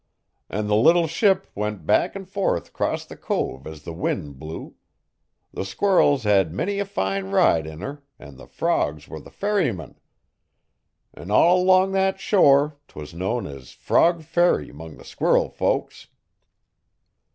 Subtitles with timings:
[0.49, 4.73] 'An the little ship went back 'n' forth 'cross the cove as the win' blew.
[5.53, 9.99] The squirrels hed many a fine ride in her an' the frogs were the ferrymen.
[11.13, 16.07] An' all 'long thet shore 'twas known es Frog Ferry 'mong the squirrel folks.'